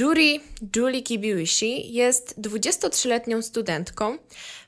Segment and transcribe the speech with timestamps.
[0.00, 0.40] Julie,
[0.76, 4.18] Julie Kibiushi jest 23-letnią studentką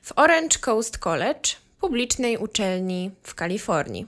[0.01, 4.07] w Orange Coast College, publicznej uczelni w Kalifornii.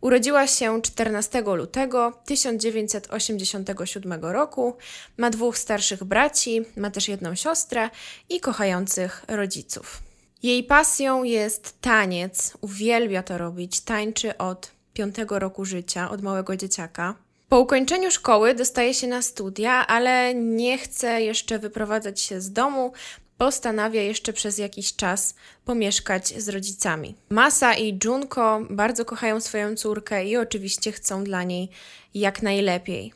[0.00, 4.76] Urodziła się 14 lutego 1987 roku,
[5.16, 7.90] ma dwóch starszych braci, ma też jedną siostrę
[8.28, 10.02] i kochających rodziców.
[10.42, 17.29] Jej pasją jest taniec, uwielbia to robić, tańczy od piątego roku życia, od małego dzieciaka.
[17.50, 22.92] Po ukończeniu szkoły dostaje się na studia, ale nie chce jeszcze wyprowadzać się z domu.
[23.38, 25.34] Postanawia jeszcze przez jakiś czas
[25.64, 27.14] pomieszkać z rodzicami.
[27.30, 31.68] Masa i Junko bardzo kochają swoją córkę i oczywiście chcą dla niej
[32.14, 33.12] jak najlepiej.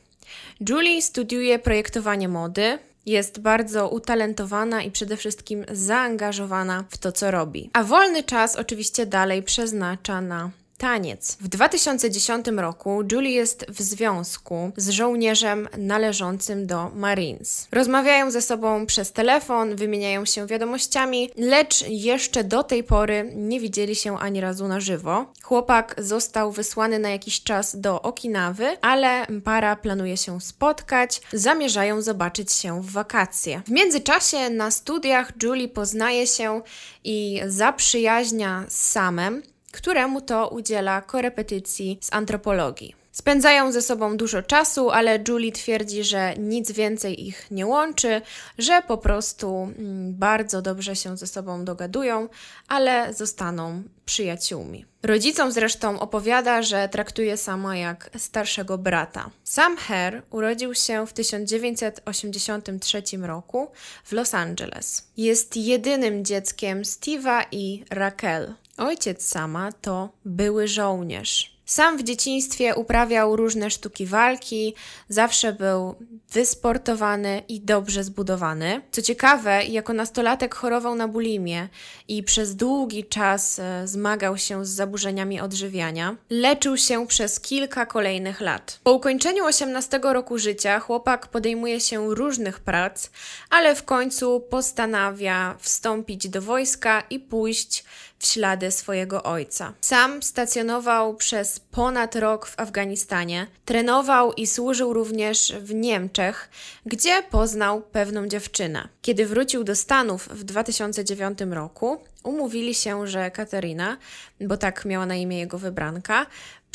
[0.69, 7.69] Julie studiuje projektowanie mody, jest bardzo utalentowana i przede wszystkim zaangażowana w to, co robi.
[7.73, 11.37] A wolny czas oczywiście dalej przeznacza na Taniec.
[11.41, 17.67] W 2010 roku Julie jest w związku z żołnierzem należącym do Marines.
[17.71, 23.95] Rozmawiają ze sobą przez telefon, wymieniają się wiadomościami, lecz jeszcze do tej pory nie widzieli
[23.95, 25.25] się ani razu na żywo.
[25.43, 32.53] Chłopak został wysłany na jakiś czas do Okinawy, ale para planuje się spotkać, zamierzają zobaczyć
[32.53, 33.61] się w wakacje.
[33.65, 36.61] W międzyczasie na studiach Julie poznaje się
[37.03, 39.41] i zaprzyjaźnia z Samem,
[39.75, 42.95] któremu to udziela korepetycji z antropologii.
[43.15, 48.21] Spędzają ze sobą dużo czasu, ale Julie twierdzi, że nic więcej ich nie łączy,
[48.57, 52.29] że po prostu mm, bardzo dobrze się ze sobą dogadują,
[52.67, 54.85] ale zostaną przyjaciółmi.
[55.03, 59.29] Rodzicom zresztą opowiada, że traktuje sama jak starszego brata.
[59.43, 63.71] Sam Herr urodził się w 1983 roku
[64.03, 65.07] w Los Angeles.
[65.17, 68.53] Jest jedynym dzieckiem Steve'a i Raquel.
[68.77, 71.55] Ojciec sama to były żołnierz.
[71.65, 74.73] Sam w dzieciństwie uprawiał różne sztuki walki,
[75.09, 75.95] zawsze był
[76.31, 78.81] wysportowany i dobrze zbudowany.
[78.91, 81.69] Co ciekawe, jako nastolatek chorował na bulimię
[82.07, 86.15] i przez długi czas e, zmagał się z zaburzeniami odżywiania.
[86.29, 88.79] Leczył się przez kilka kolejnych lat.
[88.83, 93.09] Po ukończeniu 18 roku życia chłopak podejmuje się różnych prac,
[93.49, 97.83] ale w końcu postanawia wstąpić do wojska i pójść
[98.25, 99.73] ślady swojego ojca.
[99.81, 106.49] Sam stacjonował przez ponad rok w Afganistanie, trenował i służył również w Niemczech,
[106.85, 108.87] gdzie poznał pewną dziewczynę.
[109.01, 113.97] Kiedy wrócił do Stanów w 2009 roku, umówili się, że Katerina,
[114.41, 116.25] bo tak miała na imię jego wybranka,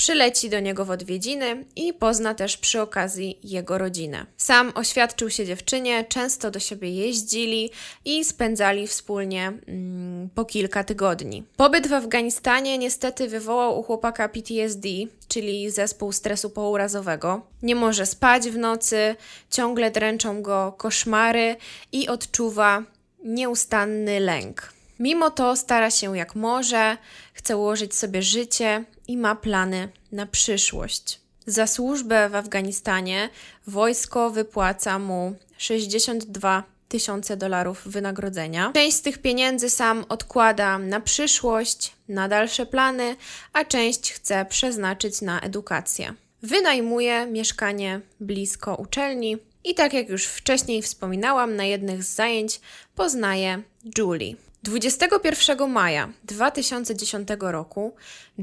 [0.01, 4.27] przyleci do niego w odwiedziny i pozna też przy okazji jego rodzinę.
[4.37, 7.71] Sam oświadczył się dziewczynie, często do siebie jeździli
[8.05, 11.45] i spędzali wspólnie mm, po kilka tygodni.
[11.57, 14.89] Pobyt w Afganistanie niestety wywołał u chłopaka PTSD,
[15.29, 17.47] czyli zespół stresu pourazowego.
[17.63, 19.17] Nie może spać w nocy,
[19.51, 21.57] ciągle dręczą go koszmary
[21.93, 22.83] i odczuwa
[23.25, 24.80] nieustanny lęk.
[25.01, 26.97] Mimo to stara się jak może,
[27.35, 31.21] chce ułożyć sobie życie i ma plany na przyszłość.
[31.47, 33.29] Za służbę w Afganistanie
[33.67, 38.73] wojsko wypłaca mu 62 tysiące dolarów wynagrodzenia.
[38.75, 43.17] Część z tych pieniędzy sam odkłada na przyszłość, na dalsze plany,
[43.53, 46.15] a część chce przeznaczyć na edukację.
[46.43, 52.61] Wynajmuje mieszkanie blisko uczelni i tak jak już wcześniej wspominałam, na jednych z zajęć
[52.95, 53.63] poznaje
[53.99, 54.50] Julie.
[54.63, 57.95] 21 maja 2010 roku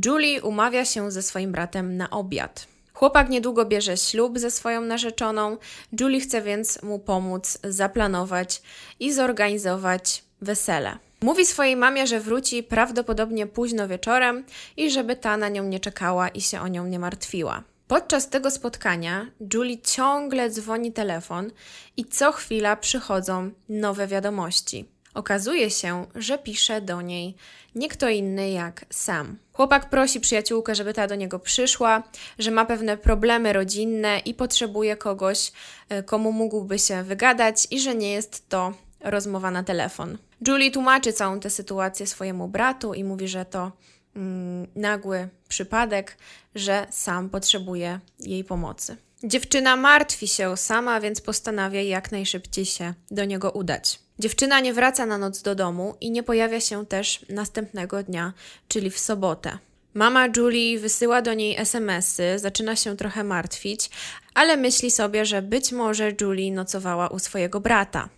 [0.05, 2.67] Julie umawia się ze swoim bratem na obiad.
[2.93, 5.57] Chłopak niedługo bierze ślub ze swoją narzeczoną.
[5.99, 8.61] Julie chce więc mu pomóc zaplanować
[8.99, 10.97] i zorganizować wesele.
[11.21, 14.43] Mówi swojej mamie, że wróci prawdopodobnie późno wieczorem
[14.77, 17.63] i żeby ta na nią nie czekała i się o nią nie martwiła.
[17.87, 21.51] Podczas tego spotkania Julie ciągle dzwoni telefon
[21.97, 24.96] i co chwila przychodzą nowe wiadomości.
[25.17, 27.35] Okazuje się, że pisze do niej
[27.75, 29.37] nie kto inny jak Sam.
[29.53, 32.03] Chłopak prosi przyjaciółkę, żeby ta do niego przyszła,
[32.39, 35.51] że ma pewne problemy rodzinne i potrzebuje kogoś,
[35.89, 40.17] e, komu mógłby się wygadać, i że nie jest to rozmowa na telefon.
[40.47, 43.71] Julie tłumaczy całą tę sytuację swojemu bratu i mówi, że to
[44.15, 46.17] mm, nagły przypadek,
[46.55, 48.97] że sam potrzebuje jej pomocy.
[49.23, 54.06] Dziewczyna martwi się sama, więc postanawia jak najszybciej się do niego udać.
[54.19, 58.33] Dziewczyna nie wraca na noc do domu i nie pojawia się też następnego dnia,
[58.67, 59.57] czyli w sobotę.
[59.93, 63.89] Mama Julie wysyła do niej SMSy, zaczyna się trochę martwić,
[64.33, 68.09] ale myśli sobie, że być może Julie nocowała u swojego brata.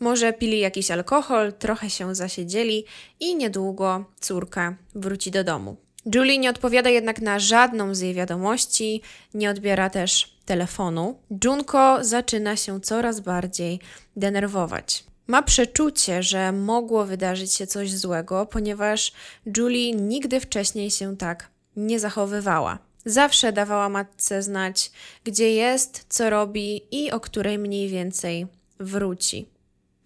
[0.00, 2.84] Może pili jakiś alkohol, trochę się zasiedzieli
[3.20, 5.76] i niedługo córka wróci do domu.
[6.14, 9.02] Julie nie odpowiada jednak na żadną z jej wiadomości,
[9.34, 13.80] nie odbiera też telefonu, Junko zaczyna się coraz bardziej
[14.16, 15.04] denerwować.
[15.26, 19.12] Ma przeczucie, że mogło wydarzyć się coś złego, ponieważ
[19.56, 22.78] Julie nigdy wcześniej się tak nie zachowywała.
[23.04, 24.90] Zawsze dawała matce znać,
[25.24, 28.46] gdzie jest, co robi i o której mniej więcej
[28.80, 29.48] wróci.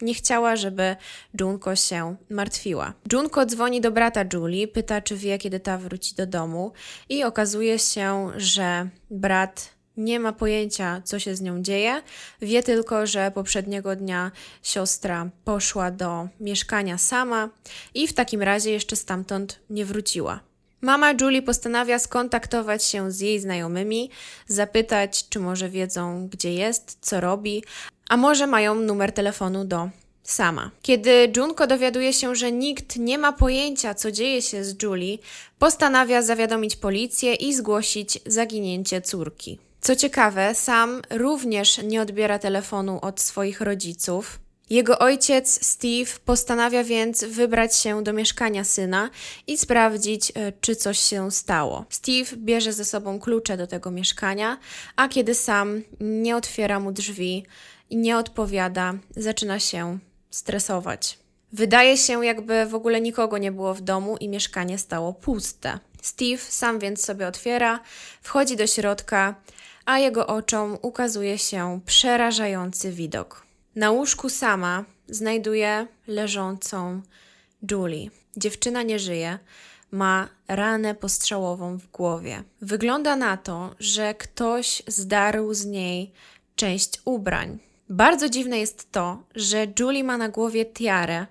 [0.02, 0.96] Nie chciała, żeby
[1.40, 2.92] Junko się martwiła.
[3.12, 6.72] Junko dzwoni do brata Julie, pyta, czy wie, kiedy ta wróci do domu,
[7.08, 12.02] i okazuje się, że brat nie ma pojęcia, co się z nią dzieje.
[12.42, 14.30] Wie tylko, że poprzedniego dnia
[14.62, 17.48] siostra poszła do mieszkania sama
[17.94, 20.40] i w takim razie jeszcze stamtąd nie wróciła.
[20.80, 24.10] Mama Julie postanawia skontaktować się z jej znajomymi,
[24.46, 27.64] zapytać, czy może wiedzą, gdzie jest, co robi,
[28.08, 29.90] a może mają numer telefonu do
[30.22, 30.70] sama.
[30.82, 35.18] Kiedy Junko dowiaduje się, że nikt nie ma pojęcia, co dzieje się z Julie,
[35.58, 39.58] postanawia zawiadomić policję i zgłosić zaginięcie córki.
[39.80, 44.38] Co ciekawe, sam również nie odbiera telefonu od swoich rodziców.
[44.70, 49.10] Jego ojciec Steve postanawia więc wybrać się do mieszkania syna
[49.46, 51.84] i sprawdzić, e, czy coś się stało.
[51.90, 54.58] Steve bierze ze sobą klucze do tego mieszkania,
[54.96, 57.46] a kiedy sam nie otwiera mu drzwi
[57.90, 59.98] i nie odpowiada, zaczyna się
[60.30, 61.18] stresować.
[61.52, 65.78] Wydaje się, jakby w ogóle nikogo nie było w domu i mieszkanie stało puste.
[66.02, 67.80] Steve sam więc sobie otwiera,
[68.22, 69.34] wchodzi do środka,
[69.90, 73.46] a jego oczom ukazuje się przerażający widok.
[73.76, 77.02] Na łóżku sama znajduje leżącą
[77.70, 78.10] Julie.
[78.36, 79.38] Dziewczyna nie żyje,
[79.90, 82.42] ma ranę postrzałową w głowie.
[82.60, 86.12] Wygląda na to, że ktoś zdarł z niej
[86.56, 87.58] część ubrań.
[87.88, 91.26] Bardzo dziwne jest to, że Julie ma na głowie tiarę,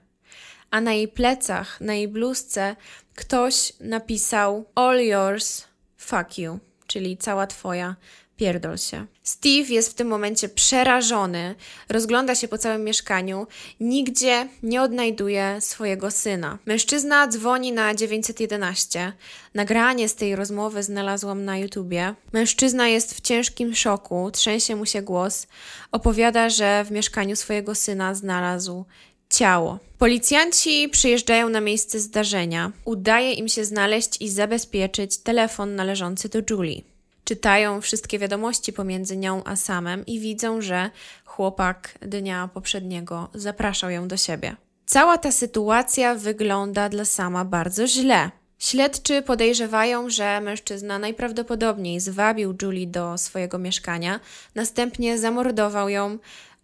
[0.71, 2.75] a na jej plecach, na jej bluzce
[3.15, 5.63] ktoś napisał All yours,
[5.97, 7.95] fuck you, czyli cała twoja,
[8.39, 9.05] pierdol się.
[9.23, 11.55] Steve jest w tym momencie przerażony,
[11.89, 13.47] rozgląda się po całym mieszkaniu,
[13.79, 16.57] nigdzie nie odnajduje swojego syna.
[16.65, 19.13] Mężczyzna dzwoni na 911.
[19.53, 22.15] Nagranie z tej rozmowy znalazłam na YouTubie.
[22.33, 25.47] Mężczyzna jest w ciężkim szoku, trzęsie mu się głos.
[25.91, 28.85] Opowiada, że w mieszkaniu swojego syna znalazł
[29.29, 29.79] ciało.
[29.97, 32.71] Policjanci przyjeżdżają na miejsce zdarzenia.
[32.85, 36.81] Udaje im się znaleźć i zabezpieczyć telefon należący do Julie
[37.23, 40.89] czytają wszystkie wiadomości pomiędzy nią a Samem i widzą, że
[41.25, 44.55] chłopak dnia poprzedniego zapraszał ją do siebie.
[44.85, 48.31] Cała ta sytuacja wygląda dla Sama bardzo źle.
[48.59, 54.19] Śledczy podejrzewają, że mężczyzna najprawdopodobniej zwabił Julie do swojego mieszkania,
[54.55, 56.17] następnie zamordował ją,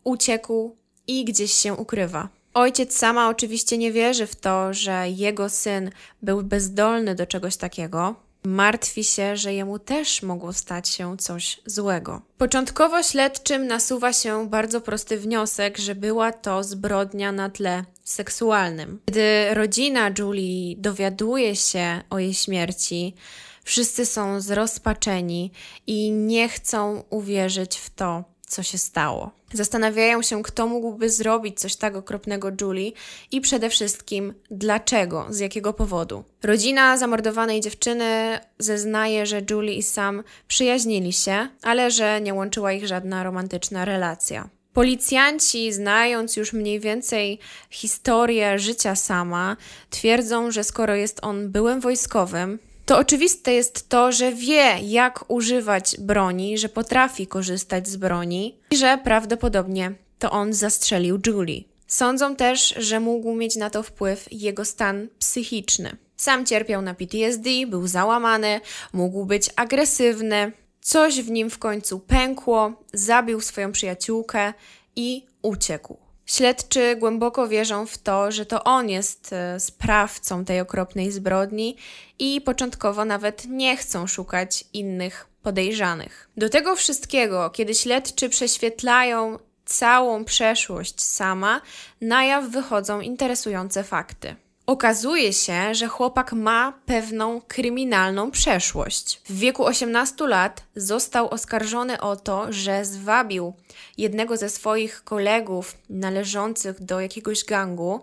[0.04, 0.76] uciekł
[1.08, 2.30] i gdzieś się ukrywa.
[2.54, 5.92] Ojciec sama oczywiście nie wierzy w to, że jego syn
[6.22, 12.22] był bezdolny do czegoś takiego, Martwi się, że jemu też mogło stać się coś złego.
[12.38, 19.02] Początkowo śledczym nasuwa się bardzo prosty wniosek, że była to zbrodnia na tle seksualnym.
[19.06, 23.16] Gdy rodzina Julie dowiaduje się o jej śmierci,
[23.64, 25.52] wszyscy są zrozpaczeni
[25.88, 29.32] i nie chcą uwierzyć w to, co się stało.
[29.54, 32.92] Zastanawiają się, kto mógłby zrobić coś tak okropnego Julie
[33.32, 36.24] i przede wszystkim dlaczego, z jakiego powodu.
[36.44, 42.88] Rodzina zamordowanej dziewczyny zeznaje, że Julie i Sam przyjaźnili się, ale że nie łączyła ich
[42.88, 44.50] żadna romantyczna relacja.
[44.74, 47.40] Policjanci, znając już mniej więcej
[47.70, 49.58] historię życia sama,
[49.90, 55.96] twierdzą, że skoro jest on byłym wojskowym, to oczywiste jest to, że wie, jak używać
[56.00, 61.64] broni, że potrafi korzystać z broni i że prawdopodobnie to on zastrzelił Julie.
[61.88, 65.98] Sądzą też, że mógł mieć na to wpływ jego stan psychiczny.
[66.18, 68.62] Sam cierpiał na PTSD, był załamany,
[68.94, 70.52] mógł być agresywny.
[70.82, 74.54] Coś w nim w końcu pękło, zabił swoją przyjaciółkę
[74.96, 76.05] i uciekł.
[76.26, 81.78] Śledczy głęboko wierzą w to, że to on jest e, sprawcą tej okropnej zbrodni
[82.20, 86.30] i początkowo nawet nie chcą szukać innych podejrzanych.
[86.38, 91.62] Do tego wszystkiego, kiedy śledczy prześwietlają całą przeszłość sama,
[92.02, 94.36] na jaw wychodzą interesujące fakty.
[94.66, 99.22] Okazuje się, że chłopak ma pewną kryminalną przeszłość.
[99.26, 103.54] W wieku 18 lat został oskarżony o to, że zwabił
[103.98, 108.00] jednego ze swoich kolegów należących do jakiegoś gangu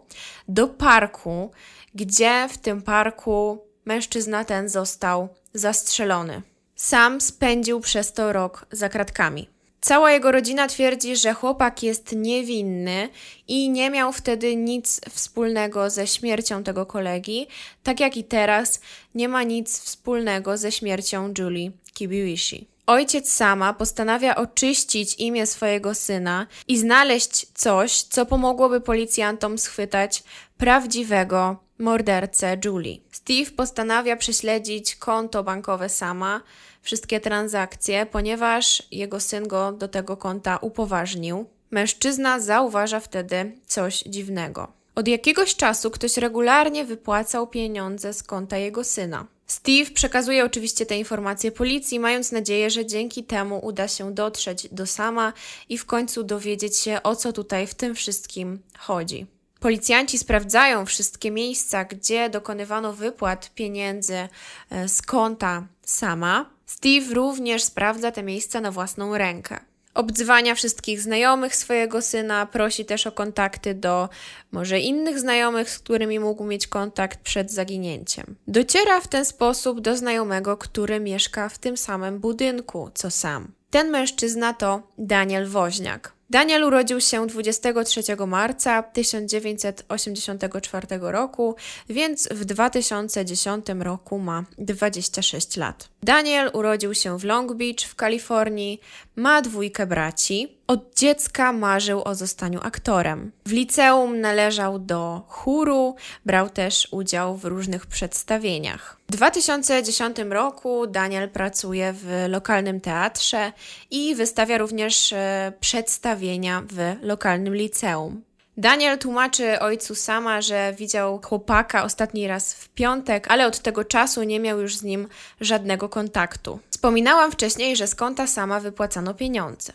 [0.49, 1.51] do parku,
[1.95, 6.43] gdzie w tym parku mężczyzna ten został zastrzelony.
[6.77, 9.52] Sam spędził przez to rok za kratkami.
[9.85, 13.09] Cała jego rodzina twierdzi, że chłopak jest niewinny
[13.49, 17.47] i nie miał wtedy nic wspólnego ze śmiercią tego kolegi,
[17.83, 18.81] tak jak i teraz
[19.15, 22.67] nie ma nic wspólnego ze śmiercią Julie Kibiwishi.
[22.87, 30.23] Ojciec sama postanawia oczyścić imię swojego syna i znaleźć coś, co pomogłoby policjantom schwytać
[30.59, 32.97] prawdziwego mordercę Julie.
[33.13, 36.41] Steve postanawia prześledzić konto bankowe sama,
[36.83, 41.47] wszystkie transakcje, ponieważ jego syn go do tego konta upoważnił.
[41.71, 44.73] Mężczyzna zauważa wtedy coś dziwnego.
[44.95, 49.27] Od jakiegoś czasu ktoś regularnie wypłacał pieniądze z konta jego syna.
[49.47, 54.87] Steve przekazuje oczywiście te informacje policji, mając nadzieję, że dzięki temu uda się dotrzeć do
[54.87, 55.33] sama
[55.69, 59.27] i w końcu dowiedzieć się, o co tutaj w tym wszystkim chodzi.
[59.61, 64.29] Policjanci sprawdzają wszystkie miejsca, gdzie dokonywano wypłat pieniędzy
[64.71, 66.51] e, z konta sama.
[66.75, 69.61] Steve również sprawdza te miejsca na własną rękę
[69.95, 74.09] obdzwania wszystkich znajomych swojego syna, prosi też o kontakty do
[74.53, 78.37] może innych znajomych, z którymi mógł mieć kontakt przed zaginięciem.
[78.49, 83.53] Dociera w ten sposób do znajomego, który mieszka w tym samym budynku co sam.
[83.71, 86.13] Ten mężczyzna to Daniel Woźniak.
[86.33, 91.57] Daniel urodził się 23 marca 1984 roku,
[91.89, 95.89] więc w 2010 roku ma 26 lat.
[96.03, 98.81] Daniel urodził się w Long Beach w Kalifornii,
[99.17, 100.59] ma dwójkę braci.
[100.67, 103.33] Od dziecka marzył o zostaniu aktorem.
[103.47, 108.97] W liceum należał do chóru, brał też udział w różnych przedstawieniach.
[109.09, 113.53] W 2010 roku Daniel pracuje w lokalnym teatrze
[113.91, 118.23] i wystawia również e, przedstawienia w lokalnym liceum.
[118.57, 124.23] Daniel tłumaczy ojcu sama, że widział chłopaka ostatni raz w piątek, ale od tego czasu
[124.23, 125.09] nie miał już z nim
[125.41, 126.59] żadnego kontaktu.
[126.71, 129.73] Wspominałam wcześniej, że z konta sama wypłacano pieniądze.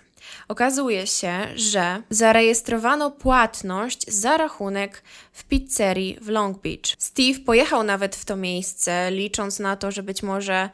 [0.48, 5.04] Okazuje się, że zarejestrowano płatność za rachunek
[5.34, 6.96] w pizzerii w Long Beach.
[6.98, 10.70] Steve pojechał nawet w to miejsce, licząc na to, że być może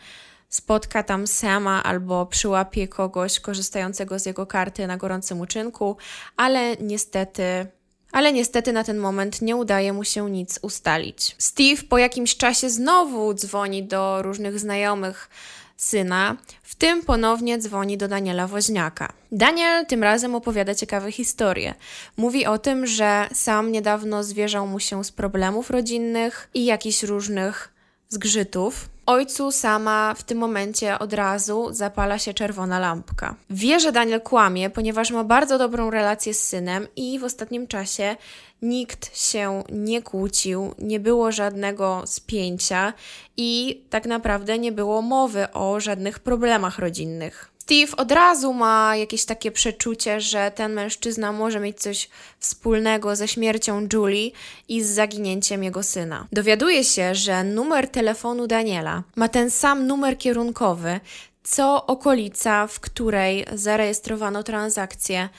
[0.49, 5.97] spotka tam Sama albo przyłapie kogoś korzystającego z jego karty na gorącym uczynku,
[6.37, 7.67] ale niestety
[8.13, 11.35] ale niestety na ten moment nie udaje mu się nic ustalić.
[11.37, 15.29] Steve po jakimś czasie znowu dzwoni do różnych znajomych
[15.77, 19.13] syna, w tym ponownie dzwoni do Daniela Woźniaka.
[19.31, 21.73] Daniel tym razem opowiada ciekawe historie.
[22.17, 27.72] Mówi o tym, że sam niedawno zwierzał mu się z problemów rodzinnych i jakichś różnych
[28.13, 33.35] zgrzytów, Ojcu sama w tym momencie od razu zapala się czerwona lampka.
[33.49, 38.15] Wie, że Daniel kłamie, ponieważ ma bardzo dobrą relację z synem i w ostatnim czasie
[38.61, 42.93] nikt się nie kłócił, nie było żadnego spięcia
[43.37, 47.52] i tak naprawdę nie było mowy o żadnych problemach rodzinnych.
[47.63, 53.27] Steve od razu ma jakieś takie przeczucie, że ten mężczyzna może mieć coś wspólnego ze
[53.27, 54.31] śmiercią Julie
[54.67, 56.27] i z zaginięciem jego syna.
[56.31, 60.99] Dowiaduje się, że numer telefonu Daniela ma ten sam numer kierunkowy,
[61.43, 65.29] co okolica, w której zarejestrowano transakcję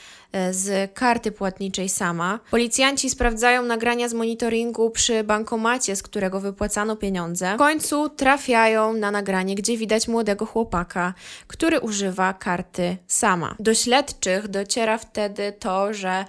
[0.51, 2.41] z karty płatniczej sama.
[2.51, 7.55] Policjanci sprawdzają nagrania z monitoringu przy bankomacie, z którego wypłacano pieniądze.
[7.55, 11.15] W końcu trafiają na nagranie, gdzie widać młodego chłopaka,
[11.47, 13.55] który używa karty sama.
[13.59, 16.25] Do śledczych dociera wtedy to, że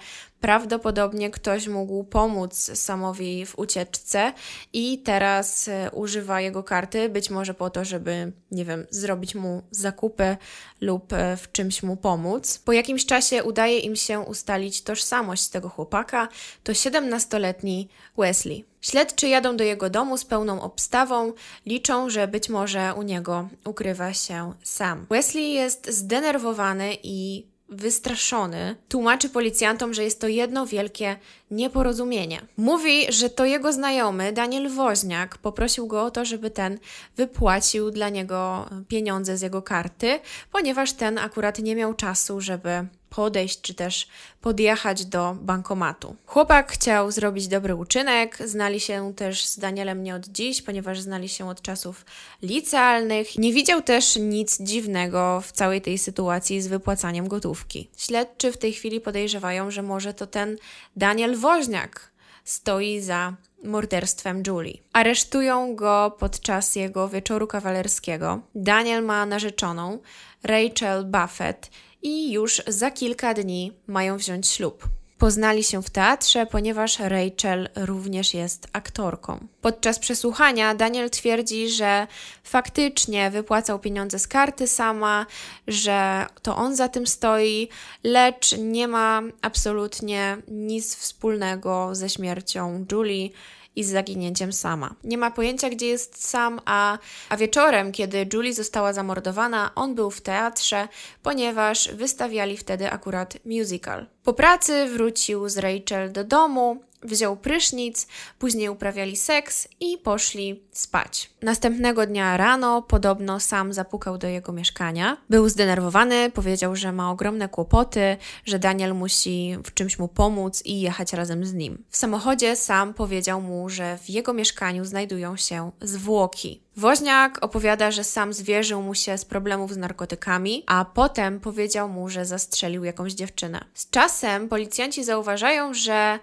[0.46, 4.32] Prawdopodobnie ktoś mógł pomóc Samowi w ucieczce
[4.72, 9.62] i teraz e, używa jego karty, być może po to, żeby, nie wiem, zrobić mu
[9.70, 10.36] zakupy
[10.80, 12.58] lub e, w czymś mu pomóc.
[12.64, 16.28] Po jakimś czasie udaje im się ustalić tożsamość tego chłopaka.
[16.64, 17.88] To 17-letni
[18.18, 18.64] Wesley.
[18.80, 21.32] Śledczy jadą do jego domu z pełną obstawą,
[21.66, 25.06] liczą, że być może u niego ukrywa się sam.
[25.10, 31.16] Wesley jest zdenerwowany i wystraszony, tłumaczy policjantom, że jest to jedno wielkie
[31.50, 32.40] nieporozumienie.
[32.56, 36.78] Mówi, że to jego znajomy, Daniel Woźniak, poprosił go o to, żeby ten
[37.16, 40.20] wypłacił dla niego pieniądze z jego karty,
[40.52, 44.08] ponieważ ten akurat nie miał czasu, żeby podejść czy też
[44.40, 46.16] podjechać do bankomatu.
[46.26, 51.28] Chłopak chciał zrobić dobry uczynek, znali się też z Danielem nie od dziś, ponieważ znali
[51.28, 52.04] się od czasów
[52.42, 53.38] licealnych.
[53.38, 57.90] Nie widział też nic dziwnego w całej tej sytuacji z wypłacaniem gotówki.
[57.96, 60.56] Śledczy w tej chwili podejrzewają, że może to ten
[60.96, 62.10] Daniel Woźniak
[62.44, 63.34] stoi za
[63.64, 64.78] morderstwem Julie.
[64.92, 68.40] Aresztują go podczas jego wieczoru kawalerskiego.
[68.54, 69.98] Daniel ma narzeczoną
[70.42, 71.70] Rachel Buffett
[72.02, 74.88] i już za kilka dni mają wziąć ślub.
[75.18, 79.46] Poznali się w teatrze, ponieważ Rachel również jest aktorką.
[79.60, 82.06] Podczas przesłuchania Daniel twierdzi, że
[82.44, 85.26] faktycznie wypłacał pieniądze z karty sama,
[85.68, 87.68] że to on za tym stoi,
[88.04, 93.28] lecz nie ma absolutnie nic wspólnego ze śmiercią Julie
[93.76, 94.94] i z zaginięciem sama.
[95.04, 100.10] Nie ma pojęcia, gdzie jest sam, a, a wieczorem, kiedy Julie została zamordowana, on był
[100.10, 100.88] w teatrze,
[101.22, 104.06] ponieważ wystawiali wtedy akurat musical.
[104.24, 108.06] Po pracy wrócił z Rachel do domu, wziął prysznic,
[108.38, 111.30] później uprawiali seks i poszli spać.
[111.42, 115.16] Następnego dnia rano podobno sam zapukał do jego mieszkania.
[115.30, 120.80] Był zdenerwowany, powiedział, że ma ogromne kłopoty, że Daniel musi w czymś mu pomóc i
[120.80, 121.84] jechać razem z nim.
[121.90, 126.66] W samochodzie sam powiedział mu, że w jego mieszkaniu znajdują się zwłoki.
[126.76, 132.08] Woźniak opowiada, że sam zwierzył mu się z problemów z narkotykami, a potem powiedział mu,
[132.08, 133.64] że zastrzelił jakąś dziewczynę.
[133.74, 136.18] Z czasem policjanci zauważają, że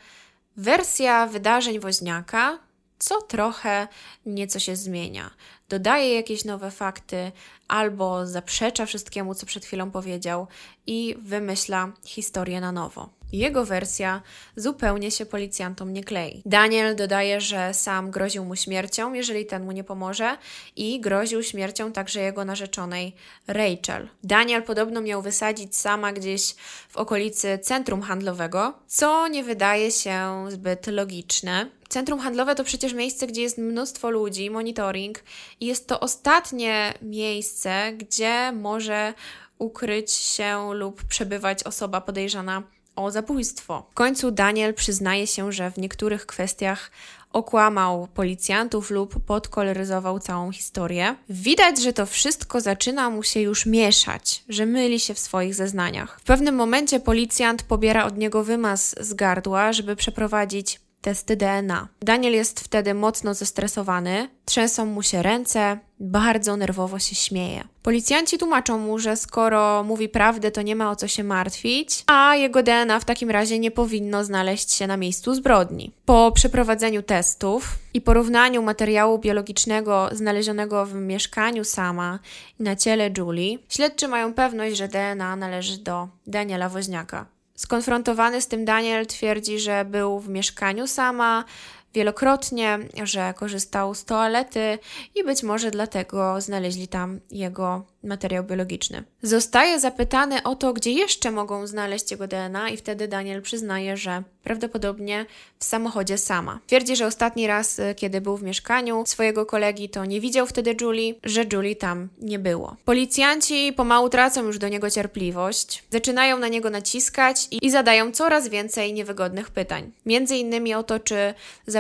[0.57, 2.59] Wersja wydarzeń woźniaka
[3.03, 3.87] co trochę
[4.25, 5.31] nieco się zmienia.
[5.69, 7.31] Dodaje jakieś nowe fakty
[7.67, 10.47] albo zaprzecza wszystkiemu, co przed chwilą powiedział
[10.87, 13.09] i wymyśla historię na nowo.
[13.33, 14.21] Jego wersja
[14.55, 16.41] zupełnie się policjantom nie klei.
[16.45, 20.37] Daniel dodaje, że sam groził mu śmiercią, jeżeli ten mu nie pomoże,
[20.75, 23.15] i groził śmiercią także jego narzeczonej
[23.47, 24.09] Rachel.
[24.23, 26.55] Daniel podobno miał wysadzić sama gdzieś
[26.89, 31.69] w okolicy centrum handlowego, co nie wydaje się zbyt logiczne.
[31.89, 35.23] Centrum handlowe to przecież miejsce, gdzie jest mnóstwo ludzi, monitoring,
[35.59, 39.13] i jest to ostatnie miejsce, gdzie może
[39.57, 42.63] ukryć się lub przebywać osoba podejrzana
[42.95, 43.83] o zabójstwo.
[43.91, 46.91] W końcu Daniel przyznaje się, że w niektórych kwestiach
[47.33, 51.15] okłamał policjantów lub podkoloryzował całą historię.
[51.29, 56.19] Widać, że to wszystko zaczyna mu się już mieszać, że myli się w swoich zeznaniach.
[56.19, 61.87] W pewnym momencie policjant pobiera od niego wymaz z gardła, żeby przeprowadzić testy DNA.
[62.01, 67.63] Daniel jest wtedy mocno zestresowany, trzęsą mu się ręce, bardzo nerwowo się śmieje.
[67.83, 72.35] Policjanci tłumaczą mu, że skoro mówi prawdę, to nie ma o co się martwić, a
[72.35, 75.91] jego DNA w takim razie nie powinno znaleźć się na miejscu zbrodni.
[76.05, 82.19] Po przeprowadzeniu testów i porównaniu materiału biologicznego znalezionego w mieszkaniu sama
[82.59, 87.25] i na ciele Julie, śledczy mają pewność, że DNA należy do Daniela Woźniaka.
[87.63, 91.45] Skonfrontowany z tym Daniel twierdzi, że był w mieszkaniu sama
[91.93, 94.79] wielokrotnie, że korzystał z toalety
[95.15, 99.03] i być może dlatego znaleźli tam jego materiał biologiczny.
[99.21, 104.23] Zostaje zapytany o to, gdzie jeszcze mogą znaleźć jego DNA, i wtedy Daniel przyznaje, że
[104.43, 105.25] prawdopodobnie
[105.59, 106.59] w samochodzie sama.
[106.67, 110.75] Twierdzi, że ostatni raz, y, kiedy był w mieszkaniu swojego kolegi, to nie widział wtedy
[110.81, 112.75] Julie, że Julie tam nie było.
[112.85, 118.47] Policjanci pomału tracą już do niego cierpliwość, zaczynają na niego naciskać i, i zadają coraz
[118.47, 119.91] więcej niewygodnych pytań.
[120.05, 121.33] Między innymi o to, czy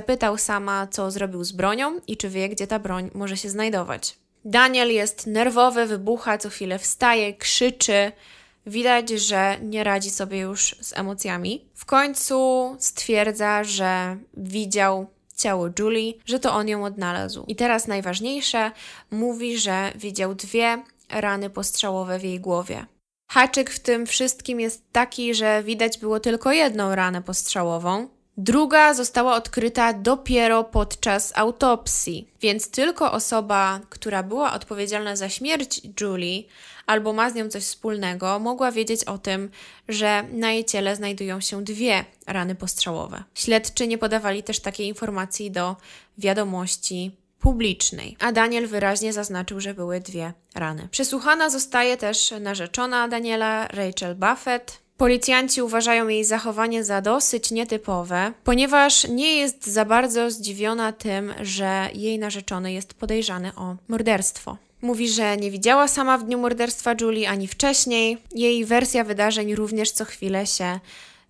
[0.03, 4.15] zapytał sama, co zrobił z bronią i czy wie, gdzie ta broń może się znajdować.
[4.45, 8.11] Daniel jest nerwowy, wybucha, co chwilę wstaje, krzyczy.
[8.65, 11.65] Widać, że nie radzi sobie już z emocjami.
[11.75, 12.35] W końcu
[12.79, 17.45] stwierdza, że widział ciało Julie, że to on ją odnalazł.
[17.47, 18.71] I teraz najważniejsze,
[19.11, 22.85] mówi, że widział dwie rany postrzałowe w jej głowie.
[23.31, 29.35] Haczyk w tym wszystkim jest taki, że widać było tylko jedną ranę postrzałową, Druga została
[29.35, 36.43] odkryta dopiero podczas autopsji, więc tylko osoba, która była odpowiedzialna za śmierć Julie
[36.85, 39.49] albo ma z nią coś wspólnego, mogła wiedzieć o tym,
[39.87, 43.23] że na jej ciele znajdują się dwie rany postrzałowe.
[43.33, 45.75] Śledczy nie podawali też takiej informacji do
[46.17, 50.87] wiadomości publicznej, a Daniel wyraźnie zaznaczył, że były dwie rany.
[50.91, 59.07] Przesłuchana zostaje też narzeczona Daniela, Rachel Buffett, Policjanci uważają jej zachowanie za dosyć nietypowe, ponieważ
[59.07, 64.57] nie jest za bardzo zdziwiona tym, że jej narzeczony jest podejrzany o morderstwo.
[64.81, 68.17] Mówi, że nie widziała sama w dniu morderstwa Julie ani wcześniej.
[68.31, 70.79] Jej wersja wydarzeń również co chwilę się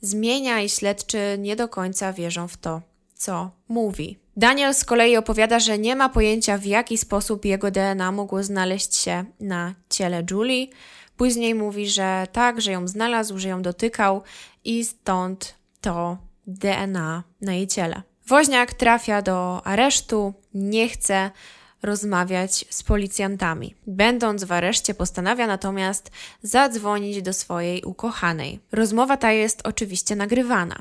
[0.01, 2.81] zmienia i śledczy nie do końca wierzą w to,
[3.15, 4.22] co mówi.
[4.37, 8.95] Daniel z kolei opowiada, że nie ma pojęcia, w jaki sposób jego DNA mogło znaleźć
[8.95, 10.67] się na ciele Julie.
[11.17, 14.21] Później mówi, że tak, że ją znalazł, że ją dotykał
[14.63, 16.17] i stąd to
[16.47, 18.01] DNA na jej ciele.
[18.27, 21.31] Woźniak trafia do aresztu, nie chce
[21.83, 23.75] rozmawiać z policjantami.
[23.87, 26.11] Będąc w areszcie, postanawia natomiast
[26.43, 28.59] zadzwonić do swojej ukochanej.
[28.71, 30.75] Rozmowa ta jest oczywiście nagrywana.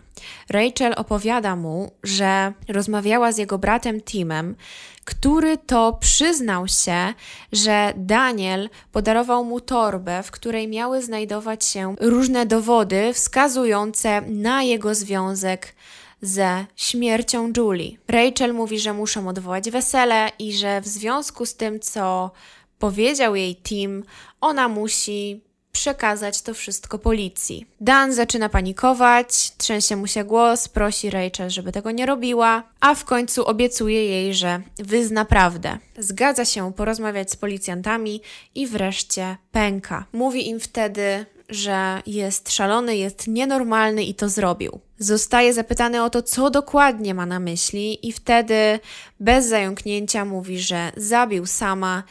[0.51, 4.57] Rachel opowiada mu, że rozmawiała z jego bratem Timem,
[5.05, 7.15] który to przyznał się,
[7.53, 14.95] że Daniel podarował mu torbę, w której miały znajdować się różne dowody wskazujące na jego
[14.95, 15.75] związek
[16.23, 17.97] ze śmiercią Julie.
[18.09, 22.31] Rachel mówi, że muszą odwołać wesele i że w związku z tym, co
[22.79, 24.05] powiedział jej Tim,
[24.41, 25.41] ona musi
[25.73, 27.67] przekazać to wszystko policji.
[27.81, 33.05] Dan zaczyna panikować, trzęsie mu się głos, prosi Rachel, żeby tego nie robiła, a w
[33.05, 35.79] końcu obiecuje jej, że wyzna prawdę.
[35.99, 38.21] Zgadza się porozmawiać z policjantami
[38.55, 40.05] i wreszcie pęka.
[40.13, 44.81] Mówi im wtedy, że jest szalony, jest nienormalny i to zrobił.
[44.99, 48.81] Zostaje zapytany o to, co dokładnie ma na myśli, i wtedy
[49.21, 52.03] bez zająknięcia mówi, że zabił sama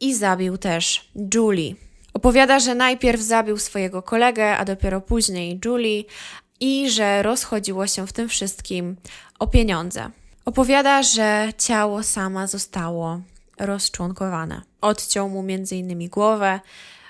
[0.00, 1.74] i zabił też Julie.
[2.14, 6.04] Opowiada, że najpierw zabił swojego kolegę, a dopiero później Julie
[6.60, 8.96] i że rozchodziło się w tym wszystkim
[9.38, 10.10] o pieniądze.
[10.44, 13.20] Opowiada, że ciało sama zostało
[13.58, 14.62] rozczłonkowane.
[14.80, 16.08] Odciął mu m.in.
[16.08, 16.60] głowę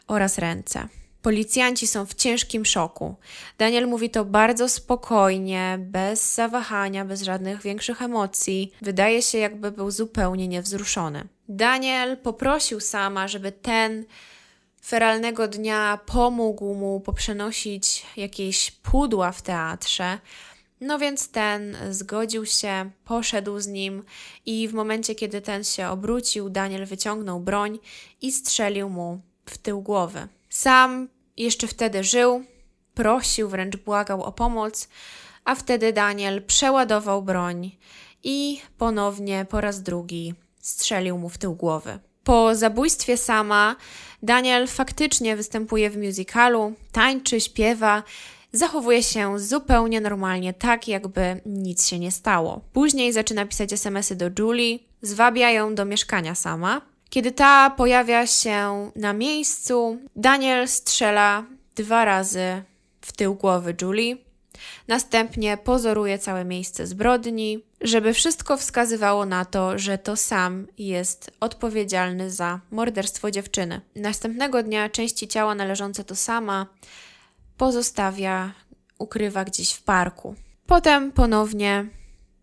[0.07, 0.89] oraz ręce.
[1.23, 3.15] Policjanci są w ciężkim szoku.
[3.59, 8.73] Daniel mówi to bardzo spokojnie, bez zawahania, bez żadnych większych emocji.
[8.83, 11.29] Wydaje się, jakby był zupełnie niewzruszony.
[11.49, 14.05] Daniel poprosił sama, żeby ten
[14.85, 20.19] feralnego dnia pomógł mu poprzenosić jakieś pudła w teatrze.
[20.81, 24.03] No więc ten zgodził się, poszedł z nim
[24.47, 27.79] i w momencie, kiedy ten się obrócił, Daniel wyciągnął broń
[28.23, 30.29] i strzelił mu w tył głowy.
[30.51, 32.45] Sam jeszcze wtedy żył,
[32.95, 34.89] prosił, wręcz błagał o pomoc,
[35.45, 37.71] a wtedy Daniel przeładował broń
[38.25, 41.99] i ponownie po raz drugi strzelił mu w tył głowy.
[42.25, 43.77] Po zabójstwie sama
[44.23, 48.03] Daniel faktycznie występuje w musicalu, tańczy, śpiewa,
[48.53, 52.61] zachowuje się zupełnie normalnie, tak jakby nic się nie stało.
[52.73, 56.90] Później zaczyna pisać SMSy do Julie, zwabia ją do mieszkania sama.
[57.11, 61.45] Kiedy ta pojawia się na miejscu, Daniel strzela
[61.77, 62.63] dwa razy
[63.01, 64.17] w tył głowy Julie.
[64.89, 72.31] Następnie pozoruje całe miejsce zbrodni, żeby wszystko wskazywało na to, że to sam jest odpowiedzialny
[72.31, 73.81] za morderstwo dziewczyny.
[73.97, 76.67] Następnego dnia części ciała należące do sama
[77.57, 78.53] pozostawia,
[78.99, 80.35] ukrywa gdzieś w parku.
[80.67, 81.87] Potem ponownie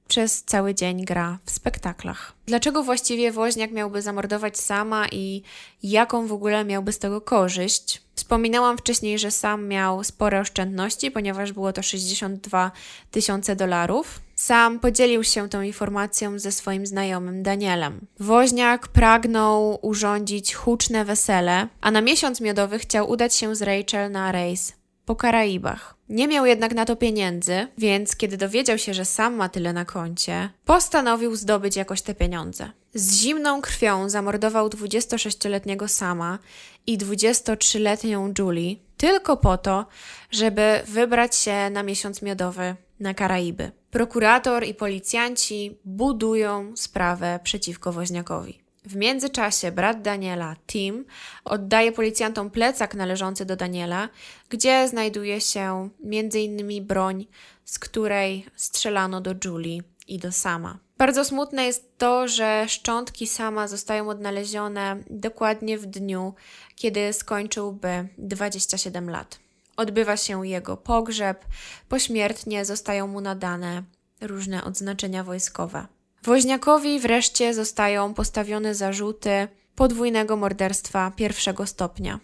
[0.07, 2.36] przez cały dzień gra w spektaklach.
[2.47, 5.41] Dlaczego właściwie woźniak miałby zamordować sama i
[5.83, 8.01] jaką w ogóle miałby z tego korzyść?
[8.15, 12.71] Wspominałam wcześniej, że sam miał spore oszczędności, ponieważ było to 62
[13.11, 14.19] tysiące dolarów.
[14.35, 18.07] Sam podzielił się tą informacją ze swoim znajomym Danielem.
[18.19, 24.31] Woźniak pragnął urządzić huczne wesele, a na miesiąc miodowy chciał udać się z Rachel na
[24.31, 24.76] rejs
[25.07, 25.95] po Karaibach.
[26.09, 29.85] Nie miał jednak na to pieniędzy, więc kiedy dowiedział się, że sam ma tyle na
[29.85, 32.71] koncie, postanowił zdobyć jakoś te pieniądze.
[32.93, 36.39] Z zimną krwią zamordował 26-letniego Sama
[36.87, 39.85] i 23-letnią Julie tylko po to,
[40.31, 43.71] żeby wybrać się na miesiąc miodowy na Karaiby.
[43.91, 48.66] Prokurator i policjanci budują sprawę przeciwko woźniakowi.
[48.87, 51.05] W międzyczasie brat Daniela, Tim,
[51.45, 54.09] oddaje policjantom plecak należący do Daniela,
[54.49, 56.85] gdzie znajduje się m.in.
[56.85, 57.25] broń,
[57.65, 60.77] z której strzelano do Julie i do Sama.
[60.97, 66.33] Bardzo smutne jest to, że szczątki Sama zostają odnalezione dokładnie w dniu,
[66.75, 69.39] kiedy skończyłby 27 lat.
[69.77, 71.45] Odbywa się jego pogrzeb,
[71.89, 73.83] pośmiertnie zostają mu nadane
[74.21, 75.87] różne odznaczenia wojskowe.
[76.27, 82.19] Woźniakowi wreszcie zostają postawione zarzuty podwójnego morderstwa pierwszego stopnia.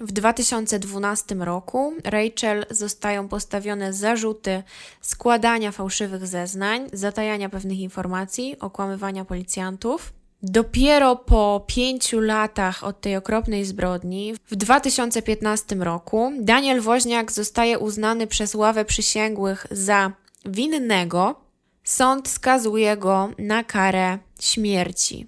[0.00, 4.62] W 2012 roku Rachel zostają postawione zarzuty
[5.00, 10.12] składania fałszywych zeznań, zatajania pewnych informacji, okłamywania policjantów.
[10.42, 18.26] Dopiero po pięciu latach od tej okropnej zbrodni, w 2015 roku, Daniel Woźniak zostaje uznany
[18.26, 20.12] przez ławę przysięgłych za
[20.44, 21.45] winnego
[21.86, 25.26] Sąd skazuje go na karę śmierci.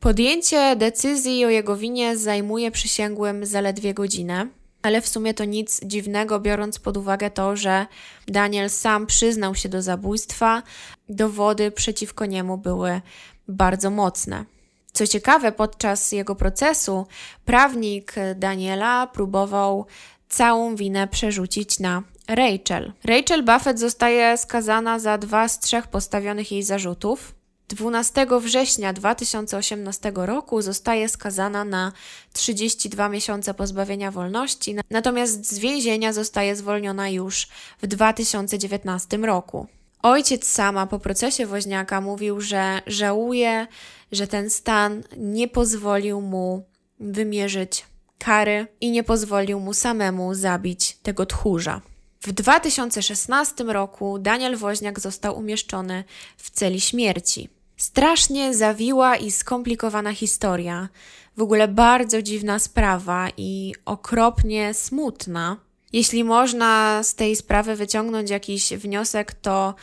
[0.00, 4.48] Podjęcie decyzji o jego winie zajmuje przysięgłym zaledwie godzinę,
[4.82, 7.86] ale w sumie to nic dziwnego, biorąc pod uwagę to, że
[8.28, 10.62] Daniel sam przyznał się do zabójstwa,
[11.08, 13.00] dowody przeciwko niemu były
[13.48, 14.44] bardzo mocne.
[14.92, 17.06] Co ciekawe, podczas jego procesu
[17.44, 19.86] prawnik Daniela próbował
[20.28, 22.92] całą winę przerzucić na Rachel.
[23.04, 27.34] Rachel Buffett zostaje skazana za dwa z trzech postawionych jej zarzutów.
[27.68, 31.92] 12 września 2018 roku zostaje skazana na
[32.32, 37.48] 32 miesiące pozbawienia wolności, natomiast z więzienia zostaje zwolniona już
[37.82, 39.66] w 2019 roku.
[40.02, 43.66] Ojciec sama po procesie woźniaka mówił, że żałuje,
[44.12, 46.64] że ten stan nie pozwolił mu
[47.00, 47.86] wymierzyć
[48.18, 51.80] kary i nie pozwolił mu samemu zabić tego tchórza.
[52.22, 56.04] W 2016 roku Daniel Woźniak został umieszczony
[56.36, 57.48] w celi śmierci.
[57.76, 60.88] Strasznie zawiła i skomplikowana historia.
[61.36, 65.56] W ogóle bardzo dziwna sprawa i okropnie smutna.
[65.92, 69.74] Jeśli można z tej sprawy wyciągnąć jakiś wniosek, to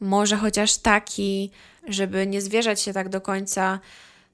[0.00, 1.50] może chociaż taki,
[1.86, 3.80] żeby nie zwierzać się tak do końca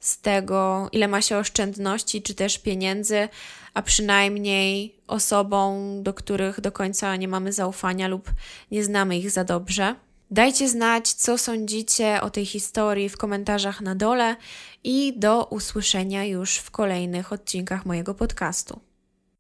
[0.04, 3.28] z tego, ile ma się oszczędności czy też pieniędzy,
[3.74, 8.30] a przynajmniej osobom, do których do końca nie mamy zaufania lub
[8.70, 9.94] nie znamy ich za dobrze.
[10.30, 14.36] Dajcie znać, co sądzicie o tej historii w komentarzach na dole
[14.84, 18.80] i do usłyszenia już w kolejnych odcinkach mojego podcastu.